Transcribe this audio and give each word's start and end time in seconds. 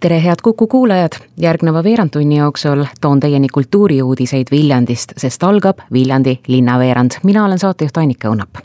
tere, 0.00 0.22
head 0.24 0.36
Kuku 0.42 0.66
kuulajad, 0.66 1.12
järgneva 1.36 1.84
veerandtunni 1.84 2.36
jooksul 2.38 2.84
toon 3.00 3.20
teieni 3.20 3.48
kultuuriuudiseid 3.48 4.46
Viljandist, 4.50 5.12
sest 5.16 5.42
algab 5.42 5.78
Viljandi 5.92 6.38
linnaveerand. 6.46 7.20
mina 7.22 7.44
olen 7.44 7.58
saatejuht 7.58 7.96
Annika 7.96 8.28
Õunap 8.28 8.64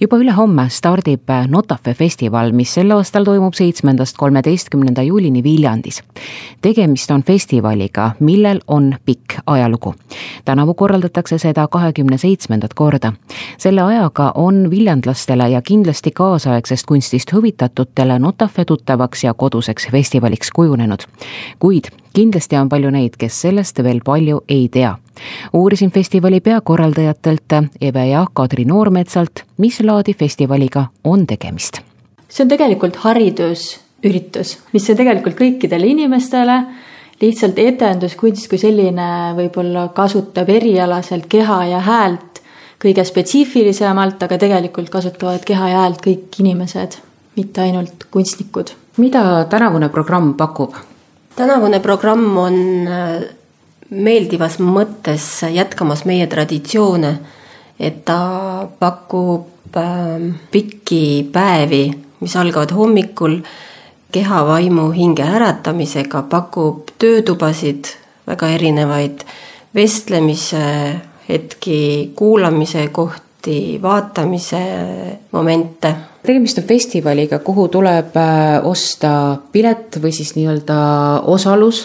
juba 0.00 0.16
ülehomme 0.16 0.68
stardib 0.70 1.30
Notafe 1.48 1.94
festival, 1.94 2.52
mis 2.52 2.74
sel 2.74 2.90
aastal 2.90 3.24
toimub 3.24 3.54
seitsmendast 3.54 4.16
kolmeteistkümnenda 4.16 5.02
juulini 5.02 5.42
Viljandis. 5.42 6.02
tegemist 6.62 7.10
on 7.10 7.22
festivaliga, 7.22 8.10
millel 8.20 8.60
on 8.66 8.94
pikk 9.04 9.34
ajalugu. 9.46 9.94
tänavu 10.44 10.74
korraldatakse 10.74 11.38
seda 11.38 11.68
kahekümne 11.68 12.18
seitsmendat 12.18 12.74
korda. 12.74 13.12
selle 13.58 13.82
ajaga 13.82 14.32
on 14.34 14.70
viljandlastele 14.70 15.48
ja 15.48 15.62
kindlasti 15.62 16.10
kaasaegsest 16.10 16.86
kunstist 16.86 17.32
huvitatutele 17.32 18.18
Notafe 18.18 18.64
tuttavaks 18.64 19.24
ja 19.24 19.34
koduseks 19.34 19.88
festivaliks 19.90 20.50
kujunenud. 20.50 21.02
kuid 21.58 21.84
kindlasti 22.12 22.56
on 22.56 22.68
palju 22.68 22.90
neid, 22.90 23.16
kes 23.18 23.40
sellest 23.40 23.82
veel 23.82 24.00
palju 24.04 24.40
ei 24.48 24.68
tea. 24.68 24.96
Uurisin 25.52 25.90
festivali 25.90 26.40
peakorraldajatelt 26.40 27.56
Eve 27.80 28.06
ja 28.06 28.26
Kadri 28.32 28.64
Noormetsalt, 28.64 29.44
mis 29.58 29.80
laadi 29.80 30.14
festivaliga 30.14 30.86
on 31.04 31.26
tegemist. 31.26 31.80
see 32.28 32.44
on 32.44 32.48
tegelikult 32.48 32.96
haridusüritus, 32.96 34.58
mis 34.72 34.90
on 34.90 34.96
tegelikult 34.96 35.38
kõikidele 35.38 35.86
inimestele 35.86 36.62
lihtsalt 37.20 37.58
etenduskunst 37.58 38.48
kui 38.50 38.58
selline 38.60 39.34
võib-olla 39.36 39.88
kasutab 39.96 40.50
erialaselt 40.52 41.28
keha 41.32 41.60
ja 41.70 41.80
häält 41.80 42.42
kõige 42.82 43.04
spetsiifilisemalt, 43.08 44.20
aga 44.22 44.38
tegelikult 44.40 44.90
kasutavad 44.92 45.44
keha 45.48 45.70
ja 45.72 45.84
häält 45.84 46.02
kõik 46.04 46.40
inimesed, 46.42 46.98
mitte 47.38 47.64
ainult 47.64 48.08
kunstnikud. 48.10 48.74
mida 48.96 49.44
tänavune 49.50 49.88
programm 49.88 50.34
pakub? 50.34 50.74
tänavune 51.36 51.80
programm 51.80 52.36
on 52.36 52.54
äh, 52.88 53.22
meeldivas 53.90 54.58
mõttes 54.62 55.26
jätkamas 55.52 56.04
meie 56.08 56.26
traditsioone, 56.26 57.12
et 57.80 58.04
ta 58.04 58.68
pakub 58.78 59.76
ähm, 59.76 60.30
pikki 60.50 61.28
päevi, 61.32 61.84
mis 62.20 62.36
algavad 62.36 62.72
hommikul 62.74 63.40
keha, 64.12 64.42
vaimu, 64.48 64.88
hinge 64.96 65.26
äratamisega, 65.26 66.24
pakub 66.30 66.94
töötubasid, 66.98 67.92
väga 68.26 68.48
erinevaid 68.56 69.22
vestlemise 69.76 70.64
hetki, 71.28 72.12
kuulamise 72.16 72.88
kohti, 72.92 73.78
vaatamise 73.82 74.62
momente. 75.32 75.94
Tegemist 76.26 76.58
on 76.58 76.64
festivaliga, 76.66 77.38
kuhu 77.38 77.68
tuleb 77.70 78.16
äh, 78.18 78.66
osta 78.66 79.36
pilet 79.52 80.00
või 80.02 80.14
siis 80.14 80.32
nii-öelda 80.34 80.78
osalus, 81.30 81.84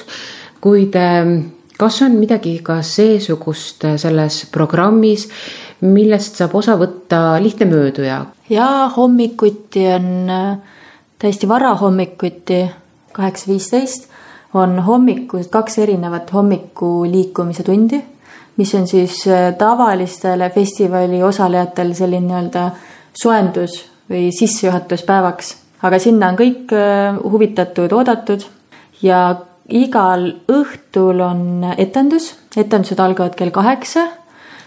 kuid 0.61 0.95
ähm, 0.97 1.35
kas 1.81 2.01
on 2.05 2.19
midagi 2.21 2.59
ka 2.65 2.81
seesugust 2.85 3.85
äh, 3.89 3.97
selles 4.01 4.43
programmis, 4.53 5.27
millest 5.81 6.37
saab 6.37 6.53
osa 6.59 6.77
võtta 6.77 7.39
lihtne 7.41 7.67
mööduja? 7.71 8.21
jaa, 8.51 8.89
hommikuti 8.95 9.87
on 9.95 10.29
äh, 10.29 10.77
täiesti 11.21 11.49
varahommikuti, 11.49 12.63
kaheksa 13.13 13.49
viisteist, 13.51 14.09
on 14.53 14.79
hommikus 14.85 15.47
kaks 15.51 15.79
erinevat 15.81 16.33
hommikuliikumise 16.33 17.63
tundi, 17.63 18.01
mis 18.59 18.73
on 18.75 18.87
siis 18.87 19.23
tavalistele 19.57 20.49
festivali 20.53 21.21
osalejatel 21.23 21.93
selline 21.97 22.27
nii-öelda 22.27 22.65
soendus 23.15 23.77
või 24.11 24.31
sissejuhatuspäevaks, 24.35 25.53
aga 25.87 25.99
sinna 25.99 26.31
on 26.31 26.39
kõik 26.39 26.73
äh, 26.75 27.17
huvitatud 27.23 27.93
oodatud 27.95 28.45
ja 29.01 29.23
igal 29.71 30.27
õhtul 30.51 31.21
on 31.25 31.43
etendus, 31.77 32.31
etendused 32.55 32.99
algavad 32.99 33.35
kell 33.39 33.53
kaheksa, 33.53 34.07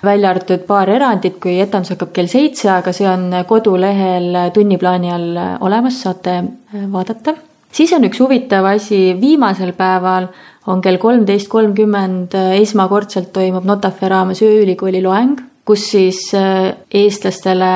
välja 0.05 0.31
arvatud 0.33 0.65
paar 0.69 0.91
erandit, 0.93 1.39
kui 1.41 1.57
etendus 1.63 1.95
hakkab 1.95 2.13
kell 2.17 2.29
seitse, 2.29 2.69
aga 2.73 2.93
see 2.93 3.09
on 3.09 3.31
kodulehel 3.49 4.51
tunniplaani 4.55 5.13
all 5.13 5.43
olemas, 5.65 6.03
saate 6.05 6.39
äh, 6.41 6.87
vaadata. 6.93 7.37
siis 7.75 7.93
on 7.93 8.05
üks 8.05 8.21
huvitav 8.21 8.67
asi, 8.71 9.15
viimasel 9.21 9.73
päeval 9.77 10.29
on 10.67 10.81
kell 10.81 10.99
kolmteist 10.99 11.49
kolmkümmend 11.49 12.35
äh, 12.35 12.57
esmakordselt 12.61 13.33
toimub 13.33 13.65
Notafe 13.65 14.09
raames 14.09 14.43
ööülikooli 14.43 15.03
loeng, 15.03 15.41
kus 15.65 15.91
siis 15.93 16.27
eestlastele 16.35 17.75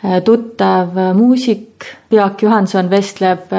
Äh, 0.00 0.20
tuttav 0.22 0.96
äh, 0.96 1.14
muusik 1.14 1.84
Jaak 2.10 2.42
Johanson 2.42 2.90
vestleb 2.90 3.50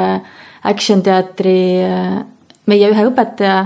Action 0.64 1.02
teatri 1.04 1.84
meie 2.70 2.90
ühe 2.92 3.06
õpetaja 3.10 3.60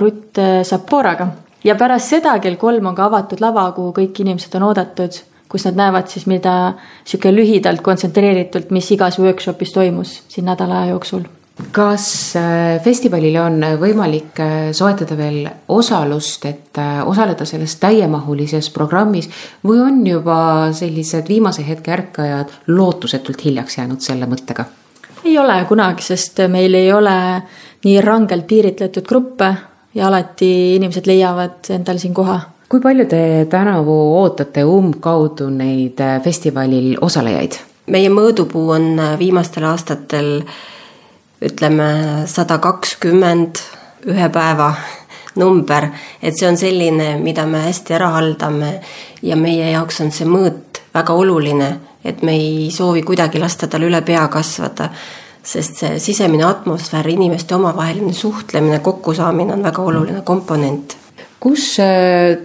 Rutt 0.00 0.38
Saporaga. 0.68 1.28
ja 1.64 1.74
pärast 1.76 2.12
seda 2.12 2.38
kell 2.40 2.56
kolm 2.60 2.86
on 2.90 2.96
ka 2.96 3.06
avatud 3.08 3.40
lava, 3.40 3.70
kuhu 3.76 3.92
kõik 3.96 4.22
inimesed 4.24 4.54
on 4.58 4.68
oodatud, 4.68 5.16
kus 5.48 5.64
nad 5.68 5.80
näevad 5.80 6.08
siis, 6.12 6.26
mida 6.30 6.74
sihuke 7.04 7.32
lühidalt 7.32 7.82
kontsentreeritult, 7.84 8.70
mis 8.70 8.90
igas 8.92 9.18
workshopis 9.18 9.72
toimus 9.72 10.22
siin 10.28 10.48
nädala 10.50 10.82
aja 10.82 10.94
jooksul 10.94 11.28
kas 11.72 12.36
äh, 12.38 12.80
festivalil 12.82 13.36
on 13.40 13.60
võimalik 13.80 14.40
äh, 14.42 14.56
soetada 14.76 15.16
veel 15.18 15.44
osalust, 15.68 16.44
et 16.48 16.80
äh, 16.80 17.00
osaleda 17.08 17.46
selles 17.48 17.76
täiemahulises 17.82 18.70
programmis 18.74 19.28
või 19.66 19.80
on 19.84 20.00
juba 20.06 20.40
sellised 20.76 21.28
viimase 21.28 21.66
hetke 21.66 21.92
ärkajad 21.94 22.54
lootusetult 22.72 23.44
hiljaks 23.44 23.78
jäänud 23.78 24.04
selle 24.04 24.30
mõttega? 24.30 24.66
ei 25.24 25.36
ole 25.38 25.58
kunagi, 25.68 26.02
sest 26.02 26.40
meil 26.48 26.74
ei 26.74 26.92
ole 26.92 27.16
nii 27.84 28.00
rangelt 28.00 28.46
piiritletud 28.46 29.06
gruppe 29.08 29.54
ja 29.94 30.06
alati 30.08 30.76
inimesed 30.76 31.06
leiavad 31.06 31.70
endale 31.74 31.98
siin 31.98 32.14
koha. 32.14 32.40
kui 32.68 32.80
palju 32.80 33.06
te 33.10 33.46
tänavu 33.50 33.96
ootate 34.20 34.64
umbkaudu 34.64 35.48
neid 35.50 36.02
festivalil 36.24 36.96
osalejaid? 37.00 37.58
meie 37.86 38.10
mõõdupuu 38.10 38.70
on 38.76 39.00
viimastel 39.18 39.64
aastatel 39.64 40.40
ütleme 41.42 41.90
sada 42.26 42.58
kakskümmend 42.58 43.62
ühe 44.08 44.28
päeva 44.32 44.74
number, 45.36 45.86
et 46.22 46.36
see 46.36 46.48
on 46.48 46.58
selline, 46.58 47.14
mida 47.22 47.46
me 47.46 47.62
hästi 47.64 47.94
ära 47.96 48.10
haldame 48.16 48.74
ja 49.22 49.36
meie 49.36 49.70
jaoks 49.72 50.00
on 50.04 50.12
see 50.14 50.28
mõõt 50.28 50.82
väga 50.94 51.14
oluline, 51.16 51.70
et 52.04 52.22
me 52.26 52.34
ei 52.36 52.70
soovi 52.74 53.02
kuidagi 53.06 53.40
lasta 53.40 53.68
tal 53.70 53.86
üle 53.86 54.02
pea 54.06 54.26
kasvada, 54.32 54.90
sest 55.42 55.80
see 55.80 55.98
sisemine 55.98 56.44
atmosfäär, 56.44 57.08
inimeste 57.08 57.54
omavaheline 57.54 58.12
suhtlemine, 58.12 58.78
kokkusaamine 58.78 59.52
on 59.52 59.62
väga 59.62 59.82
oluline 59.82 60.22
komponent. 60.22 60.96
kus 61.40 61.78
äh, 61.80 62.38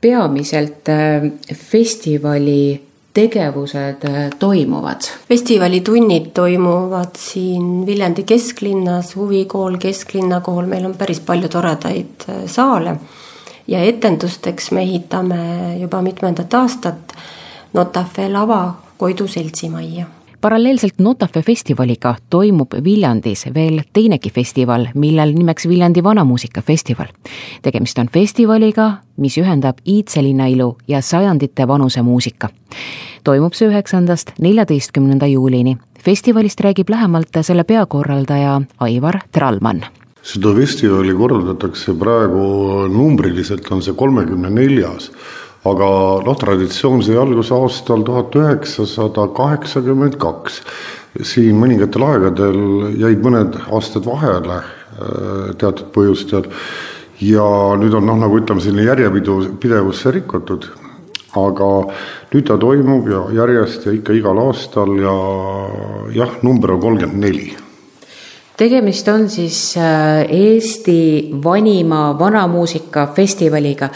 peamiselt 0.00 0.88
äh, 0.88 1.30
festivali 1.54 2.80
tegevused 3.14 4.04
äh, 4.04 4.30
toimuvad? 4.38 5.00
festivali 5.28 5.82
toimuvad 6.34 7.16
siin 7.18 7.86
Viljandi 7.86 8.22
kesklinnas, 8.22 9.16
huvikool, 9.16 9.76
kesklinnakool, 9.78 10.66
meil 10.66 10.84
on 10.84 10.94
päris 10.94 11.20
palju 11.20 11.48
toredaid 11.48 12.26
saale 12.46 12.96
ja 13.68 13.82
etendusteks 13.82 14.70
me 14.70 14.82
ehitame 14.82 15.76
juba 15.80 16.02
mitmendat 16.02 16.54
aastat 16.54 17.14
Notafe 17.72 18.28
lava 18.28 18.74
Koidu 18.98 19.28
seltsimajja 19.28 20.06
paralleelselt 20.40 20.98
Notafe 20.98 21.42
festivaliga 21.42 22.14
toimub 22.30 22.74
Viljandis 22.84 23.46
veel 23.54 23.82
teinegi 23.92 24.30
festival, 24.30 24.86
millel 24.94 25.34
nimeks 25.34 25.68
Viljandi 25.68 26.02
Vanamuusikafestival. 26.02 27.06
tegemist 27.62 27.98
on 27.98 28.08
festivaliga, 28.12 28.92
mis 29.16 29.38
ühendab 29.38 29.78
iidselinna 29.84 30.46
ilu 30.46 30.76
ja 30.88 31.02
sajandite 31.02 31.68
vanuse 31.68 32.02
muusika. 32.02 32.48
toimub 33.24 33.52
see 33.54 33.68
üheksandast 33.68 34.32
neljateistkümnenda 34.40 35.26
juulini. 35.26 35.78
festivalist 36.04 36.60
räägib 36.60 36.88
lähemalt 36.88 37.28
selle 37.42 37.64
peakorraldaja 37.64 38.60
Aivar 38.78 39.18
Tralman 39.32 39.84
seda 40.22 40.54
festivali 40.54 41.14
korraldatakse 41.16 41.94
praegu 41.98 42.88
numbriliselt 42.92 43.70
on 43.72 43.82
see 43.82 43.94
kolmekümne 43.94 44.50
neljas 44.50 45.10
aga 45.68 45.88
noh, 46.24 46.36
traditsioon 46.40 47.02
sai 47.04 47.18
alguse 47.20 47.52
aastal 47.52 48.04
tuhat 48.06 48.36
üheksasada 48.36 49.28
kaheksakümmend 49.36 50.16
kaks. 50.20 50.62
siin 51.26 51.58
mõningatel 51.58 52.04
aegadel 52.06 52.60
jäid 53.00 53.24
mõned 53.24 53.56
aastad 53.68 54.06
vahele 54.06 54.60
äh, 54.60 55.50
teatud 55.58 55.90
põhjustel 55.92 56.46
ja 57.20 57.46
nüüd 57.76 57.96
on 57.98 58.06
noh, 58.06 58.20
nagu 58.20 58.38
ütleme, 58.38 58.62
selline 58.62 58.86
järjepidu, 58.86 59.56
pidevus 59.60 60.04
rikutud. 60.06 60.70
aga 61.36 61.66
nüüd 62.32 62.46
ta 62.46 62.56
toimub 62.58 63.08
ja 63.10 63.24
järjest 63.42 63.86
ja 63.86 63.92
ikka 63.94 64.16
igal 64.16 64.38
aastal 64.48 64.96
ja 64.98 65.16
jah, 66.14 66.38
number 66.42 66.72
on 66.72 66.80
kolmkümmend 66.80 67.20
neli 67.22 67.50
tegemist 68.60 69.08
on 69.08 69.28
siis 69.32 69.76
äh, 69.76 70.26
Eesti 70.28 71.30
vanima 71.44 72.18
vanamuusikafestivaliga. 72.18 73.88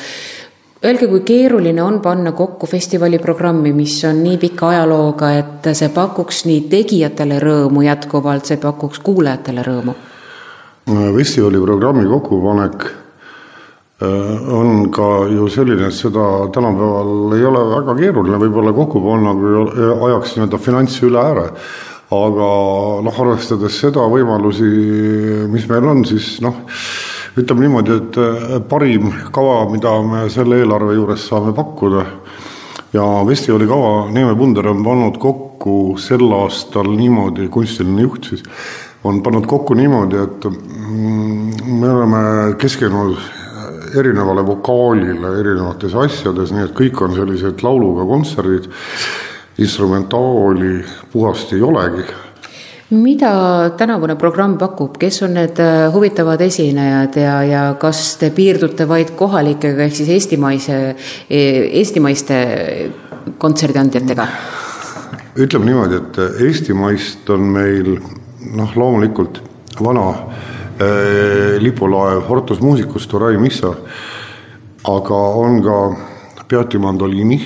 Öelge, 0.84 1.06
kui 1.08 1.22
keeruline 1.24 1.80
on 1.82 2.00
panna 2.04 2.34
kokku 2.36 2.68
festivali 2.68 3.18
programmi, 3.18 3.72
mis 3.72 3.96
on 4.04 4.18
nii 4.20 4.36
pika 4.42 4.68
ajalooga, 4.74 5.30
et 5.38 5.70
see 5.72 5.88
pakuks 5.94 6.42
nii 6.44 6.66
tegijatele 6.72 7.38
rõõmu 7.40 7.86
jätkuvalt, 7.86 8.50
see 8.50 8.60
pakuks 8.60 9.00
kuulajatele 9.04 9.64
rõõmu? 9.64 9.94
festivali 11.16 11.56
programmi 11.62 12.04
kokkupanek 12.04 12.84
äh, 12.84 14.52
on 14.52 14.90
ka 14.92 15.08
ju 15.32 15.48
selline, 15.48 15.88
et 15.88 15.96
seda 15.96 16.26
tänapäeval 16.52 17.32
ei 17.38 17.48
ole 17.48 17.64
väga 17.70 17.96
keeruline 18.02 18.42
võib-olla 18.44 18.76
kokku 18.76 19.00
panna, 19.06 19.32
kui 19.40 19.88
ajaks 20.10 20.36
nii-öelda 20.36 20.60
finantsi 20.60 21.06
üle 21.08 21.22
ääre 21.22 21.48
aga 22.12 22.48
noh, 23.04 23.20
arvestades 23.24 23.80
seda 23.80 24.04
võimalusi, 24.10 24.68
mis 25.50 25.66
meil 25.70 25.88
on, 25.90 26.04
siis 26.08 26.36
noh, 26.44 26.60
ütleme 27.34 27.66
niimoodi, 27.66 27.98
et 27.98 28.18
eh, 28.18 28.56
parim 28.68 29.10
kava, 29.34 29.64
mida 29.72 29.94
me 30.06 30.24
selle 30.30 30.60
eelarve 30.62 30.94
juures 30.94 31.28
saame 31.28 31.54
pakkuda 31.56 32.04
ja 32.94 33.06
festivali 33.28 33.66
kava 33.66 34.10
Neeme 34.14 34.36
Punder 34.38 34.68
on 34.70 34.84
pannud 34.86 35.18
kokku 35.22 35.96
sel 35.98 36.30
aastal 36.36 36.92
niimoodi, 36.94 37.48
kunstiline 37.50 38.06
juht 38.06 38.30
siis, 38.30 38.44
on 39.04 39.22
pannud 39.22 39.48
kokku 39.50 39.74
niimoodi, 39.74 40.20
et 40.22 40.46
mm, 40.50 41.78
me 41.80 41.90
oleme 41.90 42.22
keskendunud 42.60 43.18
erinevale 43.98 44.46
vokaalile 44.46 45.34
erinevates 45.40 45.94
asjades, 45.94 46.54
nii 46.54 46.68
et 46.68 46.74
kõik 46.74 47.02
on 47.02 47.14
sellised 47.18 47.62
lauluga 47.66 48.06
kontserdid 48.08 48.70
instrumentaali 49.58 50.78
puhast 51.12 51.52
ei 51.54 51.62
olegi. 51.62 52.06
Mida 52.90 53.70
tänavune 53.78 54.16
programm 54.20 54.58
pakub, 54.58 54.98
kes 55.00 55.22
on 55.24 55.34
need 55.38 55.60
äh, 55.62 55.86
huvitavad 55.92 56.40
esinejad 56.44 57.16
ja, 57.16 57.36
ja 57.48 57.62
kas 57.80 58.16
te 58.20 58.30
piirdute 58.34 58.86
vaid 58.88 59.14
kohalikega 59.16 59.86
ehk 59.86 59.96
siis 59.96 60.10
eestimaise, 60.12 60.76
e, 61.28 61.40
eestimaiste 61.80 62.36
kontserdiandjatega? 63.38 64.28
ütleme 65.34 65.66
niimoodi, 65.66 65.96
et 65.98 66.18
Eestimaist 66.46 67.30
on 67.34 67.48
meil 67.56 67.96
noh, 68.54 68.76
loomulikult 68.78 69.40
vana 69.82 70.04
äh, 70.14 71.56
lipulaev 71.58 72.28
Hortus 72.28 72.60
Musicus 72.62 73.08
Torai 73.10 73.38
Missa, 73.40 73.72
aga 74.92 75.20
on 75.40 75.58
ka 75.64 75.78
Beati 76.48 76.78
Mandoliini 76.78 77.40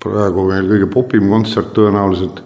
praegu 0.00 0.44
meil 0.48 0.68
kõige 0.68 0.90
popim 0.92 1.30
kontsert 1.30 1.72
tõenäoliselt 1.76 2.42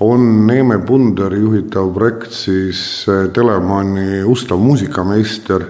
on 0.00 0.46
Neeme 0.46 0.78
Punderi 0.78 1.40
juhitav 1.40 1.90
projekt 1.94 2.32
siis 2.32 2.80
eh, 3.08 3.26
Telemanni 3.34 4.22
ustav 4.24 4.60
muusikameister, 4.62 5.66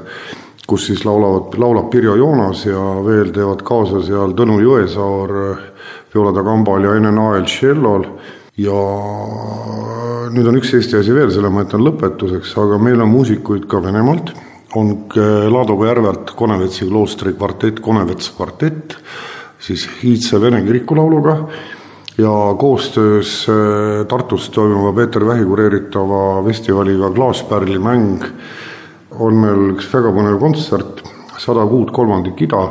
kus 0.71 0.87
siis 0.87 1.03
laulavad, 1.05 1.57
laulab 1.59 1.89
Pirjo 1.91 2.15
Joonas 2.19 2.65
ja 2.69 2.83
veel 3.07 3.33
teevad 3.35 3.65
kaasa 3.67 4.05
seal 4.07 4.37
Tõnu 4.39 4.61
Jõesaar 4.63 5.35
viola 6.15 6.35
da 6.35 6.45
gambal 6.47 6.87
ja 6.87 6.95
Ene 6.99 7.11
Nael 7.15 7.49
tšellol. 7.49 8.07
Ja 8.61 8.77
nüüd 10.31 10.47
on 10.47 10.61
üks 10.61 10.75
Eesti 10.77 10.99
asi 11.01 11.15
veel, 11.17 11.31
selle 11.33 11.51
ma 11.51 11.65
jätan 11.65 11.83
lõpetuseks, 11.83 12.53
aga 12.61 12.79
meil 12.83 13.01
on 13.03 13.11
muusikuid 13.11 13.65
ka 13.71 13.81
Venemaalt, 13.83 14.35
on 14.79 14.93
Laadoga 15.51 15.89
järvelt 15.89 16.35
Konevetsi 16.39 16.87
kloostri 16.87 17.33
kvartett, 17.39 17.81
Konevets 17.83 18.31
kvartett 18.37 18.99
siis 19.61 19.89
iidse 20.07 20.39
vene 20.43 20.61
kirikulauluga 20.67 21.37
ja 22.21 22.55
koostöös 22.59 23.47
äh, 23.49 24.07
Tartus 24.07 24.51
toimuva 24.51 24.93
Peeter 24.93 25.27
Vähi 25.27 25.45
kureeritava 25.45 26.45
festivaliga 26.45 27.11
Klaaspärli 27.11 27.79
mäng 27.79 28.25
on 29.11 29.37
meil 29.41 29.73
üks 29.75 29.89
väga 29.93 30.13
põnev 30.15 30.39
kontsert, 30.41 31.03
sada 31.41 31.65
kuud 31.69 31.91
kolmandik 31.95 32.41
ida, 32.47 32.63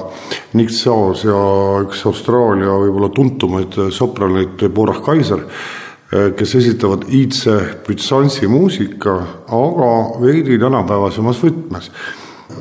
Nick 0.58 0.74
Saos 0.74 1.26
ja 1.28 1.40
üks 1.84 2.06
Austraalia 2.10 2.78
võib-olla 2.84 3.10
tuntumaid 3.14 3.76
sopraneid 3.96 4.56
Deborah 4.62 5.02
Kaiser, 5.06 5.44
äh, 5.46 6.32
kes 6.38 6.56
esitavad 6.62 7.08
iidse 7.10 7.60
bütsansi 7.88 8.48
muusika, 8.48 9.20
aga 9.46 9.92
veidi 10.24 10.60
tänapäevasemas 10.62 11.44
võtmes. 11.46 11.94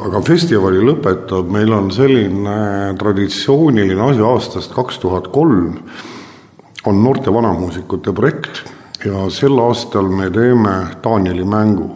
Aga 0.05 0.21
festivali 0.23 0.83
lõpetab, 0.85 1.49
meil 1.51 1.73
on 1.73 1.89
selline 1.91 2.93
traditsiooniline 3.01 4.05
asi 4.05 4.23
aastast 4.23 4.75
kaks 4.77 5.01
tuhat 5.03 5.31
kolm, 5.33 5.79
on 6.87 7.03
noorte 7.05 7.33
vanamuusikute 7.35 8.13
projekt 8.13 8.63
ja 9.05 9.31
sel 9.31 9.59
aastal 9.59 10.09
me 10.09 10.31
teeme 10.31 10.77
Danieli 11.05 11.45
mängu. 11.45 11.91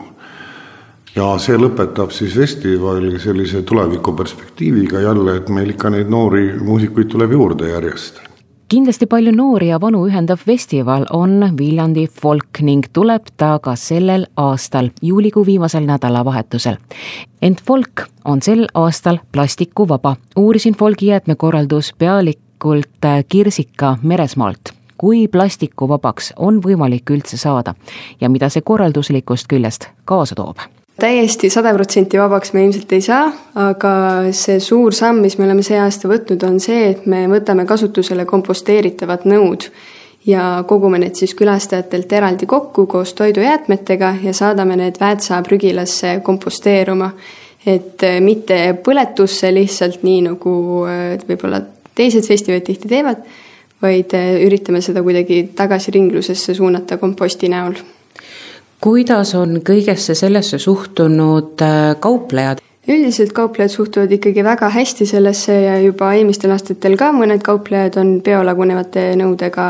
ja 1.16 1.26
see 1.38 1.58
lõpetab 1.60 2.10
siis 2.10 2.34
festivali 2.34 3.18
sellise 3.20 3.62
tulevikuperspektiiviga 3.62 5.00
jälle, 5.00 5.36
et 5.36 5.48
meil 5.48 5.70
ikka 5.70 5.90
neid 5.90 6.08
noori 6.08 6.52
muusikuid 6.60 7.10
tuleb 7.12 7.32
juurde 7.32 7.68
järjest 7.68 8.22
kindlasti 8.72 9.04
palju 9.06 9.34
noori 9.36 9.66
ja 9.68 9.76
vanu 9.80 10.06
ühendav 10.08 10.40
festival 10.40 11.02
on 11.12 11.42
Viljandi 11.58 12.06
folk 12.20 12.62
ning 12.64 12.86
tuleb 12.96 13.26
ta 13.36 13.58
ka 13.60 13.74
sellel 13.76 14.24
aastal, 14.40 14.88
juulikuu 15.02 15.44
viimasel 15.46 15.84
nädalavahetusel. 15.84 16.78
ent 17.42 17.60
folk 17.60 18.06
on 18.24 18.40
sel 18.42 18.66
aastal 18.74 19.18
plastikuvaba. 19.32 20.16
uurisin 20.36 20.74
folgi 20.74 21.06
jäätmekorraldus 21.06 21.92
pealikult 22.62 23.26
Kirsika 23.28 23.96
Meresmaalt 24.02 24.72
kui 24.98 25.26
plastikuvabaks 25.28 26.32
on 26.36 26.60
võimalik 26.62 27.10
üldse 27.10 27.36
saada 27.36 27.74
ja 28.20 28.28
mida 28.30 28.48
see 28.48 28.62
korralduslikust 28.62 29.48
küljest 29.50 29.88
kaasa 30.04 30.36
toob 30.38 30.62
täiesti 31.00 31.50
sada 31.50 31.72
protsenti 31.74 32.20
vabaks 32.20 32.52
me 32.52 32.62
ilmselt 32.64 32.92
ei 32.92 33.02
saa, 33.02 33.32
aga 33.58 33.94
see 34.30 34.60
suur 34.60 34.94
samm, 34.94 35.24
mis 35.24 35.38
me 35.38 35.48
oleme 35.48 35.64
see 35.66 35.80
aasta 35.80 36.06
võtnud, 36.06 36.44
on 36.46 36.60
see, 36.60 36.92
et 36.92 37.06
me 37.06 37.24
võtame 37.26 37.66
kasutusele 37.66 38.26
komposteeritavad 38.28 39.26
nõud 39.26 39.66
ja 40.28 40.62
kogume 40.68 41.00
need 41.02 41.18
siis 41.18 41.34
külastajatelt 41.34 42.12
eraldi 42.12 42.46
kokku 42.46 42.86
koos 42.86 43.16
toidujäätmetega 43.18 44.14
ja 44.22 44.36
saadame 44.36 44.76
need 44.78 45.00
Väätsa 45.00 45.42
prügilasse 45.42 46.20
komposteeruma. 46.22 47.10
et 47.66 48.02
äh, 48.02 48.20
mitte 48.20 48.78
põletusse 48.84 49.54
lihtsalt 49.54 50.02
nii, 50.02 50.22
nagu 50.30 50.52
äh, 50.86 51.18
võib-olla 51.26 51.64
teised 51.94 52.28
festivalid 52.28 52.66
tihti 52.66 52.88
teevad, 52.88 53.24
vaid 53.82 54.14
äh, 54.18 54.36
üritame 54.46 54.80
seda 54.84 55.02
kuidagi 55.02 55.44
tagasi 55.56 55.94
ringlusesse 55.98 56.54
suunata 56.54 56.96
komposti 57.02 57.50
näol 57.52 57.76
kuidas 58.82 59.34
on 59.38 59.60
kõigesse 59.62 60.14
sellesse 60.18 60.58
suhtunud 60.58 61.62
äh, 61.62 61.94
kauplejad? 62.02 62.62
Üldiselt 62.88 63.30
kauplejad 63.32 63.70
suhtuvad 63.70 64.10
ikkagi 64.12 64.42
väga 64.44 64.68
hästi 64.74 65.06
sellesse 65.06 65.54
ja 65.54 65.76
juba 65.78 66.08
eelmistel 66.16 66.50
aastatel 66.50 66.96
ka 66.98 67.12
mõned 67.14 67.44
kauplejad 67.46 67.94
on 68.02 68.10
biolagunevate 68.26 69.04
nõudega 69.20 69.66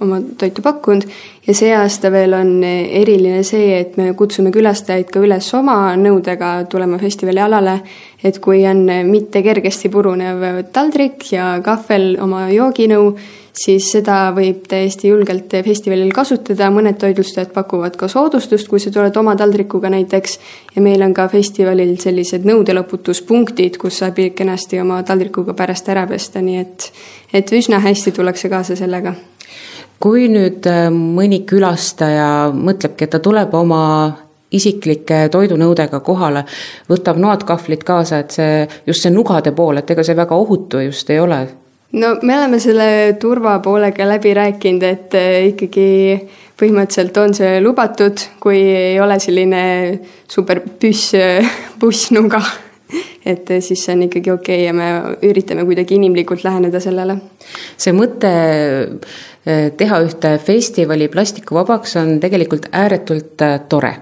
oma 0.00 0.22
toitu 0.40 0.64
pakkunud. 0.64 1.04
Ja 1.44 1.52
see 1.52 1.74
aasta 1.76 2.08
veel 2.12 2.32
on 2.32 2.54
eriline 2.64 3.42
see, 3.44 3.76
et 3.82 3.98
me 4.00 4.14
kutsume 4.16 4.48
külastajaid 4.54 5.12
ka 5.12 5.20
üles 5.20 5.50
oma 5.58 5.76
nõudega 6.00 6.54
tulema 6.72 6.96
festivali 7.02 7.44
alale, 7.44 7.78
et 8.24 8.40
kui 8.40 8.64
on 8.64 8.86
mitte 9.10 9.44
kergesti 9.44 9.92
purunev 9.92 10.64
taldrik 10.72 11.28
ja 11.34 11.58
kahvel 11.64 12.14
oma 12.24 12.46
jooginõu, 12.48 13.12
siis 13.54 13.86
seda 13.94 14.16
võib 14.34 14.64
täiesti 14.68 15.08
julgelt 15.08 15.52
festivalil 15.64 16.10
kasutada, 16.14 16.70
mõned 16.74 16.98
toitlustajad 17.00 17.52
pakuvad 17.54 17.96
ka 17.98 18.08
soodustust, 18.10 18.68
kui 18.68 18.82
sa 18.82 18.90
tuled 18.94 19.16
oma 19.16 19.36
taldrikuga 19.38 19.90
näiteks. 19.94 20.38
ja 20.76 20.82
meil 20.82 21.02
on 21.02 21.14
ka 21.14 21.28
festivalil 21.28 21.96
sellised 22.00 22.44
nõudelõputuspunktid, 22.44 23.78
kus 23.78 23.98
saab 24.02 24.18
kenasti 24.34 24.80
oma 24.80 25.02
taldrikuga 25.02 25.54
pärast 25.54 25.88
ära 25.88 26.06
pesta, 26.06 26.42
nii 26.42 26.58
et, 26.58 26.90
et 27.32 27.52
üsna 27.52 27.78
hästi 27.78 28.12
tullakse 28.12 28.48
kaasa 28.48 28.76
sellega. 28.76 29.14
kui 30.00 30.28
nüüd 30.28 30.66
äh, 30.66 30.90
mõni 30.90 31.44
külastaja 31.46 32.50
mõtlebki, 32.52 33.04
et 33.04 33.10
ta 33.10 33.18
tuleb 33.18 33.54
oma 33.54 33.84
isiklike 34.54 35.28
toidunõudega 35.30 36.00
kohale, 36.00 36.44
võtab 36.90 37.18
noad-kahvlid 37.18 37.82
kaasa, 37.84 38.18
et 38.18 38.30
see, 38.30 38.68
just 38.86 39.02
see 39.02 39.14
nugade 39.14 39.52
pool, 39.52 39.78
et 39.78 39.90
ega 39.90 40.02
see 40.02 40.16
väga 40.16 40.36
ohutu 40.36 40.82
just 40.84 41.10
ei 41.10 41.20
ole 41.20 41.46
no 41.94 42.18
me 42.22 42.36
oleme 42.38 42.60
selle 42.60 43.16
turvapoolega 43.20 44.08
läbi 44.08 44.34
rääkinud, 44.34 44.86
et 44.88 45.14
äh, 45.18 45.38
ikkagi 45.52 45.88
põhimõtteliselt 46.58 47.18
on 47.22 47.34
see 47.36 47.58
lubatud, 47.62 48.26
kui 48.42 48.60
ei 48.60 49.00
ole 49.02 49.18
selline 49.22 49.64
super 50.30 50.62
püss, 50.80 51.14
bussnuga. 51.80 52.42
et 53.24 53.50
äh, 53.50 53.60
siis 53.64 53.84
see 53.84 53.94
on 53.94 54.02
ikkagi 54.08 54.30
okei 54.30 54.56
okay 54.58 54.66
ja 54.66 54.72
me 54.76 55.16
üritame 55.26 55.64
kuidagi 55.66 55.96
inimlikult 55.98 56.44
läheneda 56.44 56.80
sellele. 56.82 57.16
see 57.76 57.94
mõte 57.96 58.32
äh, 59.44 59.70
teha 59.76 60.00
ühte 60.04 60.34
festivali 60.42 61.08
plastikuvabaks 61.12 61.96
on 62.02 62.16
tegelikult 62.20 62.70
ääretult 62.72 63.46
tore. 63.68 63.92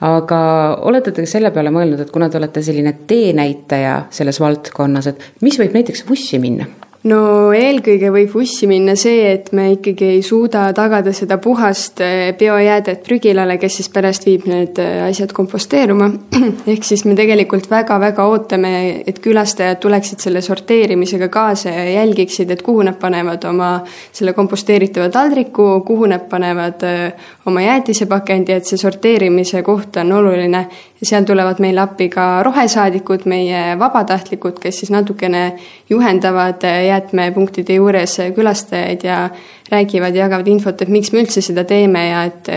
aga 0.00 0.40
olete 0.82 1.14
te 1.14 1.26
selle 1.30 1.52
peale 1.54 1.70
mõelnud, 1.74 2.02
et 2.02 2.10
kuna 2.10 2.30
te 2.30 2.42
olete 2.42 2.62
selline 2.62 2.96
teenäitaja 3.06 4.02
selles 4.10 4.40
valdkonnas, 4.42 5.12
et 5.12 5.30
mis 5.46 5.58
võib 5.62 5.78
näiteks 5.78 6.06
vussi 6.10 6.42
minna? 6.42 6.85
No 7.06 7.52
eelkõige 7.54 8.10
võib 8.12 8.32
vussi 8.34 8.66
minna 8.70 8.96
see, 8.98 9.30
et 9.36 9.50
me 9.56 9.68
ikkagi 9.74 10.08
ei 10.16 10.22
suuda 10.26 10.64
tagada 10.76 11.12
seda 11.16 11.38
puhast 11.42 12.00
eh, 12.04 12.32
biojäädet 12.38 13.02
prügilale, 13.06 13.58
kes 13.62 13.78
siis 13.80 13.90
pärast 13.92 14.26
viib 14.26 14.46
need 14.50 14.80
eh, 14.82 15.04
asjad 15.06 15.32
komposteeruma. 15.36 16.08
ehk 16.72 16.86
siis 16.86 17.04
me 17.06 17.16
tegelikult 17.18 17.68
väga-väga 17.70 18.26
ootame, 18.30 18.72
et 19.06 19.20
külastajad 19.22 19.80
tuleksid 19.82 20.24
selle 20.26 20.42
sorteerimisega 20.44 21.30
kaasa 21.32 21.74
ja 21.74 21.86
jälgiksid, 22.00 22.50
et 22.50 22.64
kuhu 22.66 22.84
nad 22.86 22.98
panevad 23.00 23.44
oma 23.50 23.70
selle 24.10 24.34
komposteeritava 24.36 25.08
taldriku, 25.14 25.68
kuhu 25.86 26.10
nad 26.10 26.26
panevad 26.30 26.86
eh, 26.86 27.30
oma 27.46 27.62
jäätisepakendi, 27.66 28.58
et 28.58 28.68
see 28.68 28.80
sorteerimise 28.80 29.62
koht 29.66 30.00
on 30.02 30.12
oluline 30.18 30.66
ja 31.00 31.06
seal 31.06 31.24
tulevad 31.28 31.60
meile 31.60 31.82
appi 31.84 32.08
ka 32.12 32.42
rohesaadikud, 32.46 33.26
meie 33.28 33.76
vabatahtlikud, 33.78 34.58
kes 34.60 34.80
siis 34.82 34.90
natukene 34.94 35.44
juhendavad 35.90 36.64
jäätmepunktide 36.96 37.78
juures 37.78 38.18
külastajaid 38.34 39.06
ja 39.06 39.28
räägivad 39.70 40.16
ja 40.16 40.26
jagavad 40.26 40.48
infot, 40.50 40.82
et 40.82 40.92
miks 40.92 41.12
me 41.12 41.22
üldse 41.22 41.44
seda 41.44 41.64
teeme 41.68 42.08
ja 42.08 42.24
et 42.28 42.50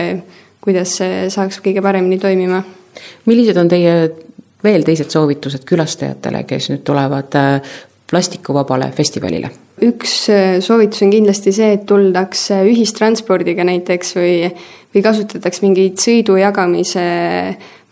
kuidas 0.60 0.98
see 1.00 1.28
saaks 1.32 1.60
kõige 1.64 1.82
paremini 1.84 2.18
toimima. 2.18 2.62
millised 3.26 3.56
on 3.56 3.68
teie 3.68 3.94
veel 4.64 4.84
teised 4.84 5.10
soovitused 5.12 5.64
külastajatele, 5.68 6.44
kes 6.48 6.70
nüüd 6.72 6.84
tulevad 6.84 7.36
äh, 7.38 7.72
plastikuvabale 8.10 8.90
festivalile? 8.96 9.50
üks 9.80 10.14
äh, 10.28 10.58
soovitus 10.60 11.06
on 11.06 11.12
kindlasti 11.14 11.54
see, 11.56 11.72
et 11.78 11.86
tuldaks 11.88 12.50
äh, 12.52 12.66
ühistranspordiga 12.68 13.64
näiteks 13.64 14.14
või, 14.18 14.34
või 14.94 15.04
kasutataks 15.06 15.62
mingeid 15.64 16.00
sõidu 16.02 16.36
jagamise 16.40 17.04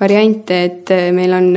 variante, 0.00 0.62
et 0.68 0.92
äh, 0.94 1.08
meil 1.16 1.36
on 1.38 1.50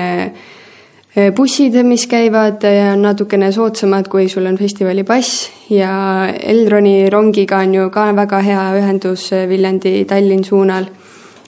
bussid, 1.36 1.76
mis 1.84 2.06
käivad 2.08 2.64
natukene 2.96 3.52
soodsamad, 3.52 4.08
kui 4.08 4.30
sul 4.32 4.46
on 4.48 4.58
festivalipass 4.58 5.50
ja 5.70 5.92
Elroni 6.32 7.10
rongiga 7.10 7.60
on 7.66 7.74
ju 7.76 7.90
ka 7.92 8.06
väga 8.16 8.40
hea 8.46 8.68
ühendus 8.80 9.30
Viljandi-Tallinn 9.50 10.46
suunal. 10.48 10.86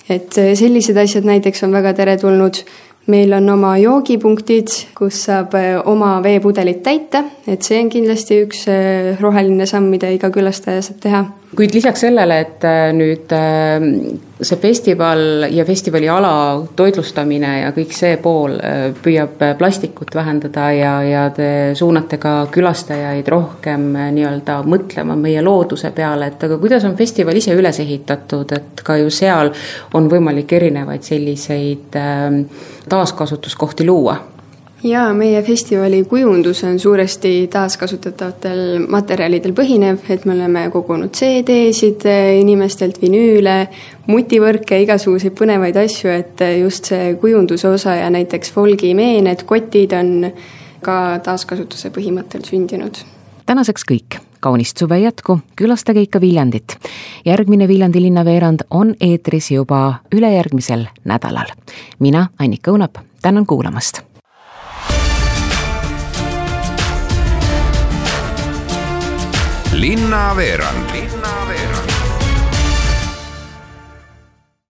et 0.09 0.35
sellised 0.35 0.97
asjad 0.97 1.23
näiteks 1.23 1.63
on 1.63 1.71
väga 1.71 1.93
teretulnud 1.93 2.59
meil 3.07 3.33
on 3.33 3.49
oma 3.49 3.75
joogipunktid, 3.77 4.71
kus 4.95 5.23
saab 5.27 5.55
äh, 5.59 5.75
oma 5.89 6.15
veepudelit 6.23 6.83
täita, 6.83 7.23
et 7.47 7.63
see 7.65 7.81
on 7.81 7.91
kindlasti 7.91 8.39
üks 8.45 8.65
äh, 8.71 9.13
roheline 9.21 9.67
samm, 9.69 9.89
mida 9.91 10.11
iga 10.13 10.31
külastaja 10.33 10.83
saab 10.85 11.01
teha. 11.03 11.23
Kuid 11.55 11.73
lisaks 11.75 12.05
sellele, 12.05 12.39
et 12.43 12.65
äh, 12.67 12.89
nüüd 12.95 13.33
see 14.43 14.59
festival 14.59 15.45
ja 15.53 15.63
festivali 15.65 16.09
ala 16.11 16.33
toitlustamine 16.75 17.51
ja 17.61 17.69
kõik 17.75 17.93
see 17.95 18.17
pool 18.21 18.57
püüab 19.03 19.39
plastikut 19.59 20.11
vähendada 20.15 20.65
ja, 20.75 20.93
ja 21.07 21.21
te 21.35 21.47
suunate 21.79 22.19
ka 22.19 22.33
külastajaid 22.51 23.29
rohkem 23.31 23.85
nii-öelda 24.17 24.59
mõtlema 24.67 25.15
meie 25.19 25.45
looduse 25.45 25.93
peale, 25.95 26.33
et 26.33 26.43
aga 26.43 26.59
kuidas 26.59 26.83
on 26.89 26.97
festival 26.99 27.39
ise 27.39 27.55
üles 27.55 27.79
ehitatud, 27.85 28.51
et 28.57 28.83
ka 28.83 28.97
ju 28.99 29.13
seal 29.13 29.53
on 29.95 30.11
võimalik 30.11 30.57
erinevaid 30.59 31.07
selliseid 31.07 31.97
taaskasutuskohti 32.89 33.87
luua 33.87 34.19
jaa, 34.83 35.13
meie 35.13 35.41
festivali 35.43 36.03
kujundus 36.03 36.63
on 36.63 36.79
suuresti 36.79 37.47
taaskasutatavatel 37.51 38.85
materjalidel 38.89 39.53
põhinev, 39.55 40.01
et 40.09 40.25
me 40.25 40.35
oleme 40.35 40.65
kogunud 40.73 41.13
CD-sid 41.15 42.03
inimestelt, 42.39 42.99
vinüüle, 43.01 43.55
mutivõrke, 44.07 44.81
igasuguseid 44.83 45.35
põnevaid 45.39 45.79
asju, 45.85 46.11
et 46.11 46.43
just 46.59 46.91
see 46.91 47.15
kujunduse 47.21 47.69
osa 47.69 47.95
ja 48.01 48.11
näiteks 48.13 48.51
folgimeened, 48.51 49.47
kotid 49.47 49.95
on 49.97 50.13
ka 50.83 50.99
taaskasutuse 51.23 51.93
põhimõttel 51.95 52.43
sündinud. 52.47 52.99
tänaseks 53.45 53.85
kõik, 53.87 54.19
kaunist 54.39 54.77
suve 54.77 54.99
jätku, 54.99 55.39
külastage 55.55 56.01
ikka 56.01 56.21
Viljandit. 56.21 56.77
järgmine 57.25 57.67
Viljandi 57.67 58.01
linnaveerand 58.01 58.67
on 58.69 58.95
eetris 58.99 59.51
juba 59.51 60.01
ülejärgmisel 60.15 60.87
nädalal. 61.05 61.55
mina, 61.99 62.27
Annika 62.39 62.71
Õunap, 62.71 62.99
tänan 63.21 63.45
kuulamast 63.45 64.12
linnaveerand. 69.73 70.91
linnaveerand 70.91 71.62